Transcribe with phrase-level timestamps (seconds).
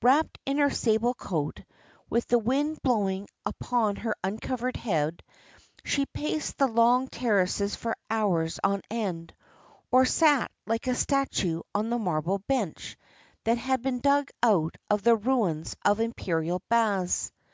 [0.00, 1.60] Wrapped in her sable coat,
[2.08, 5.22] with the wind blowing upon her uncovered head,
[5.84, 9.34] she paced the long terraces for hours on end,
[9.90, 12.96] or sat like a statue on the marble bench
[13.42, 17.30] that had been dug out of the ruins of imperial baths.